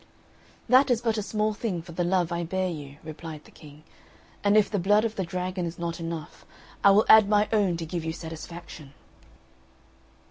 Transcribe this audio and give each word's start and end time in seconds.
"That 0.67 0.89
is 0.89 0.99
but 0.99 1.19
a 1.19 1.21
small 1.21 1.53
thing 1.53 1.83
for 1.83 1.91
the 1.91 2.03
love 2.03 2.31
I 2.31 2.43
bear 2.43 2.67
you," 2.71 2.97
replied 3.03 3.43
the 3.43 3.51
King; 3.51 3.83
"and 4.43 4.57
if 4.57 4.67
the 4.67 4.79
blood 4.79 5.05
of 5.05 5.15
the 5.15 5.23
dragon 5.23 5.67
is 5.67 5.77
not 5.77 5.99
enough, 5.99 6.43
I 6.83 6.89
will 6.89 7.05
add 7.07 7.29
my 7.29 7.47
own 7.53 7.77
to 7.77 7.85
give 7.85 8.03
you 8.03 8.11
satisfaction." 8.11 8.95